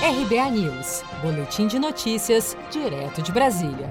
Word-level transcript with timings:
RBA 0.00 0.50
News, 0.52 1.02
Boletim 1.20 1.66
de 1.66 1.76
Notícias, 1.76 2.56
direto 2.70 3.20
de 3.20 3.32
Brasília. 3.32 3.90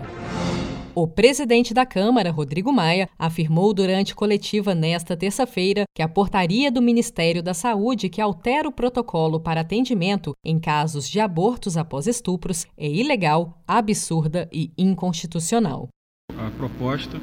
O 0.95 1.05
presidente 1.05 1.73
da 1.73 1.85
Câmara, 1.85 2.31
Rodrigo 2.31 2.71
Maia, 2.71 3.09
afirmou 3.19 3.73
durante 3.73 4.15
coletiva 4.15 4.73
nesta 4.73 5.17
terça-feira 5.17 5.83
que 5.93 6.01
a 6.01 6.07
portaria 6.07 6.71
do 6.71 6.81
Ministério 6.81 7.43
da 7.43 7.53
Saúde 7.53 8.07
que 8.07 8.21
altera 8.21 8.69
o 8.69 8.71
protocolo 8.71 9.37
para 9.37 9.59
atendimento 9.59 10.33
em 10.41 10.57
casos 10.57 11.09
de 11.09 11.19
abortos 11.19 11.75
após 11.75 12.07
estupros 12.07 12.65
é 12.77 12.87
ilegal, 12.87 13.61
absurda 13.67 14.47
e 14.49 14.71
inconstitucional. 14.77 15.89
A 16.37 16.49
proposta, 16.51 17.19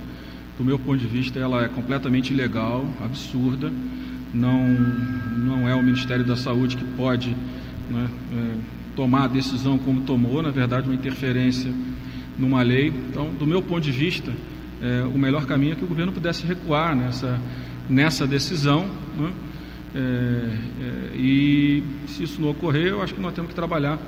do 0.59 0.65
meu 0.65 0.79
ponto 0.79 0.99
de 0.99 1.07
vista, 1.07 1.39
ela 1.39 1.65
é 1.65 1.69
completamente 1.69 2.35
ilegal, 2.35 2.85
absurda. 3.03 3.73
Não, 4.35 4.59
não 4.63 5.67
é 5.67 5.75
o 5.75 5.83
Ministério 5.83 6.25
da 6.25 6.37
Saúde 6.37 6.77
que 6.77 6.85
pode 6.97 7.35
né, 7.91 8.09
é, 8.33 8.55
tomar 8.95 9.25
a 9.25 9.29
decisão 9.29 9.79
como 9.79 10.03
tomou, 10.03 10.43
na 10.43 10.51
verdade, 10.51 10.89
uma 10.89 10.95
interferência 10.95 11.73
numa 12.39 12.63
lei. 12.63 12.89
Então, 12.89 13.31
do 13.31 13.47
meu 13.47 13.63
ponto 13.63 13.81
de 13.81 13.93
vista, 13.93 14.33
é, 14.83 15.03
o 15.03 15.19
melhor 15.19 15.47
caminho 15.47 15.73
é 15.73 15.77
que 15.77 15.85
o 15.85 15.87
governo 15.87 16.13
pudesse 16.13 16.47
recuar 16.47 16.95
nessa, 16.95 17.41
nessa 17.89 18.27
decisão. 18.27 18.87
Né? 19.17 19.33
É, 19.95 19.99
é, 19.99 21.17
e 21.17 21.83
se 22.07 22.25
isso 22.25 22.41
não 22.41 22.51
ocorrer, 22.51 22.89
eu 22.89 23.03
acho 23.03 23.15
que 23.15 23.21
nós 23.21 23.35
temos 23.35 23.51
que 23.51 23.55
trabalhar 23.55 23.99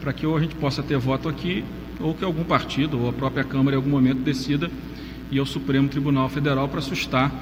para 0.00 0.12
que 0.12 0.26
ou 0.26 0.36
a 0.36 0.40
gente 0.40 0.54
possa 0.54 0.82
ter 0.82 0.98
voto 0.98 1.28
aqui, 1.28 1.64
ou 2.00 2.14
que 2.14 2.24
algum 2.24 2.44
partido 2.44 3.00
ou 3.00 3.08
a 3.08 3.12
própria 3.12 3.44
Câmara 3.44 3.76
em 3.76 3.78
algum 3.78 3.90
momento 3.90 4.20
decida 4.20 4.70
ir 5.30 5.38
ao 5.38 5.46
Supremo 5.46 5.88
Tribunal 5.88 6.28
Federal 6.28 6.68
para 6.68 6.80
sustar 6.80 7.32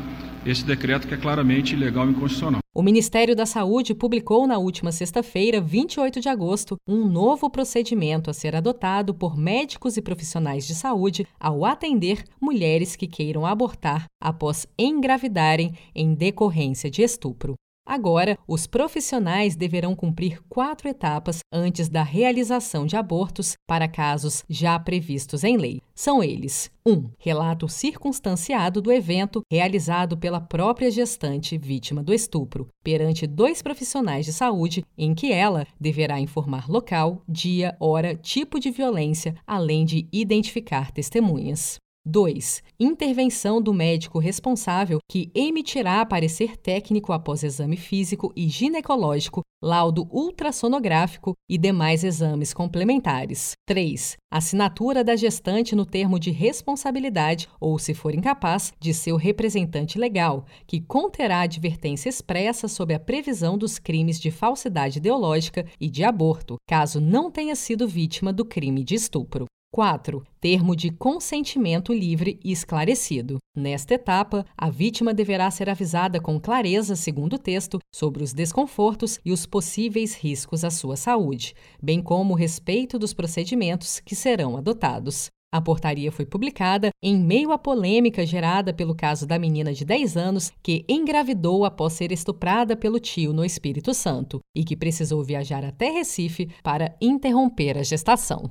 esse 0.45 0.65
decreto 0.65 1.07
que 1.07 1.15
é 1.15 1.17
claramente 1.17 1.75
ilegal 1.75 2.07
e 2.07 2.11
inconstitucional. 2.11 2.61
O 2.75 2.83
Ministério 2.83 3.37
da 3.37 3.45
Saúde 3.45 3.95
publicou 3.95 4.47
na 4.47 4.57
última 4.59 4.93
sexta-feira, 4.93 5.61
28 5.61 6.21
de 6.21 6.29
agosto, 6.29 6.77
um 6.89 7.07
novo 7.07 7.51
procedimento 7.51 8.31
a 8.31 8.33
ser 8.33 8.57
adotado 8.57 9.15
por 9.15 9.37
médicos 9.37 9.99
e 9.99 10.03
profissionais 10.03 10.67
de 10.67 10.75
saúde 10.75 11.27
ao 11.39 11.67
atender 11.67 12.25
mulheres 12.41 12.97
que 12.97 13.07
queiram 13.07 13.45
abortar 13.45 14.07
após 14.19 14.67
engravidarem 14.79 15.75
em 15.95 16.15
decorrência 16.15 16.91
de 16.91 17.03
estupro. 17.03 17.55
Agora, 17.85 18.39
os 18.47 18.67
profissionais 18.67 19.57
deverão 19.57 19.95
cumprir 19.95 20.41
quatro 20.49 20.89
etapas 20.89 21.41
antes 21.53 21.89
da 21.89 22.03
realização 22.03 22.87
de 22.87 22.97
abortos 22.97 23.55
para 23.67 23.89
casos 23.89 24.45
já 24.49 24.79
previstos 24.79 25.43
em 25.43 25.57
lei. 25.57 25.81
São 25.95 26.23
eles: 26.23 26.71
1. 26.87 26.93
Um, 26.93 27.11
relato 27.19 27.69
circunstanciado 27.69 28.81
do 28.81 28.93
evento 28.93 29.43
realizado 29.51 30.17
pela 30.17 30.41
própria 30.41 30.91
gestante 30.91 31.59
vítima 31.59 32.03
do 32.03 32.15
estupro, 32.15 32.69
perante 32.85 33.27
dois 33.27 33.61
profissionais 33.61 34.25
de 34.25 34.33
saúde, 34.33 34.85
em 34.97 35.13
que 35.15 35.33
ela 35.33 35.67
deverá 35.81 36.21
informar 36.21 36.69
local, 36.69 37.23
dia, 37.29 37.77
hora, 37.81 38.15
tipo 38.15 38.61
de 38.61 38.71
violência, 38.71 39.35
além 39.47 39.85
de 39.85 40.09
identificar 40.13 40.93
testemunhas. 40.93 41.79
2. 42.05 42.63
Intervenção 42.81 43.63
do 43.63 43.73
médico 43.73 44.19
responsável 44.19 44.99
que 45.09 45.31
emitirá 45.35 46.05
parecer 46.05 46.57
técnico 46.57 47.13
após 47.13 47.45
exame 47.45 47.77
físico 47.77 48.33
e 48.35 48.49
ginecológico, 48.49 49.41
laudo 49.63 50.09
ultrassonográfico 50.11 51.33
e 51.49 51.57
demais 51.57 52.03
exames 52.03 52.53
complementares. 52.53 53.53
3. 53.67 54.17
Assinatura 54.31 55.05
da 55.05 55.15
gestante 55.15 55.77
no 55.77 55.87
termo 55.87 56.19
de 56.19 56.33
responsabilidade 56.33 57.49
ou, 57.61 57.79
se 57.79 57.95
for 57.95 58.15
incapaz, 58.15 58.73
de 58.81 58.93
seu 58.93 59.17
representante 59.17 59.97
legal, 59.97 60.45
que 60.67 60.81
conterá 60.81 61.41
advertência 61.41 62.09
expressa 62.09 62.67
sobre 62.67 62.95
a 62.95 63.01
previsão 63.01 63.57
dos 63.57 63.79
crimes 63.79 64.21
de 64.21 64.31
falsidade 64.31 64.99
ideológica 64.99 65.65
e 65.81 65.89
de 65.89 66.03
aborto, 66.03 66.57
caso 66.69 67.01
não 67.01 67.31
tenha 67.31 67.55
sido 67.55 67.87
vítima 67.87 68.33
do 68.33 68.45
crime 68.45 68.83
de 68.83 68.97
estupro. 68.97 69.47
4. 69.73 70.23
Termo 70.39 70.77
de 70.77 70.91
consentimento 70.91 71.95
livre 71.95 72.39
e 72.45 72.53
esclarecido. 72.53 73.39
Nesta 73.57 73.95
etapa, 73.95 74.45
a 74.57 74.69
vítima 74.69 75.15
deverá 75.15 75.51
ser 75.51 75.71
avisada 75.71 76.21
com 76.21 76.39
clareza, 76.39 76.95
segundo 76.95 77.35
o 77.35 77.39
texto, 77.39 77.79
sobre 77.91 78.23
os 78.23 78.35
desconfortos 78.35 79.19
e 79.25 79.33
os 79.33 79.47
possíveis 79.47 80.15
riscos 80.15 80.63
à 80.63 80.71
sua 80.71 80.95
saúde, 80.95 81.55
bem 81.83 82.03
como 82.03 82.35
o 82.35 82.37
respeito 82.37 82.99
dos 82.99 83.15
procedimentos 83.15 83.99
que 83.99 84.15
serão 84.15 84.59
adotados. 84.59 85.31
A 85.51 85.61
portaria 85.61 86.13
foi 86.13 86.27
publicada 86.27 86.91
em 87.03 87.17
meio 87.17 87.51
à 87.51 87.59
polêmica 87.59 88.27
gerada 88.27 88.75
pelo 88.75 88.95
caso 88.95 89.27
da 89.27 89.39
menina 89.39 89.73
de 89.73 89.87
10 89.87 90.17
anos 90.19 90.51
que 90.63 90.85
engravidou 90.87 91.65
após 91.65 91.95
ser 91.95 92.13
estuprada 92.13 92.77
pelo 92.77 93.01
tio 93.01 93.33
no 93.33 93.45
Espírito 93.45 93.95
Santo 93.95 94.41
e 94.55 94.65
que 94.65 94.77
precisou 94.77 95.23
viajar 95.23 95.65
até 95.65 95.91
Recife 95.91 96.51
para 96.63 96.95
interromper 97.01 97.79
a 97.79 97.83
gestação. 97.83 98.51